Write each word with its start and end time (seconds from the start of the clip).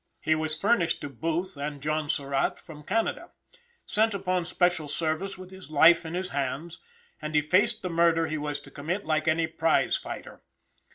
He 0.19 0.33
was 0.33 0.57
furnished 0.57 0.99
to 1.01 1.09
Booth 1.09 1.55
and 1.57 1.79
John 1.79 2.09
Surratt 2.09 2.57
from 2.57 2.81
Canada; 2.81 3.29
sent 3.85 4.15
upon 4.15 4.45
special 4.45 4.87
service 4.87 5.37
with 5.37 5.51
his 5.51 5.69
life 5.69 6.07
in 6.07 6.15
his 6.15 6.29
hands; 6.29 6.79
and 7.21 7.35
he 7.35 7.41
faced 7.43 7.83
the 7.83 7.89
murder 7.91 8.25
he 8.25 8.39
was 8.39 8.59
to 8.61 8.71
commit 8.71 9.05
like 9.05 9.27
any 9.27 9.45
prize 9.45 9.97
fighter. 9.97 10.41